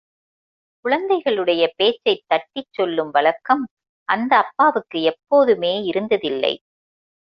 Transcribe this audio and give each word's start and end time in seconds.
குழந்தைகளுடைய 0.85 1.73
பேச்சைத் 1.75 2.23
தட்டிச் 2.27 2.71
சொல்லும் 2.71 3.11
வழக்கம் 3.11 3.63
அந்த 4.09 4.31
அப்பாவுக்கு 4.37 5.01
எப்போதுமே 5.01 5.73
இருந்ததில்லை. 5.91 6.53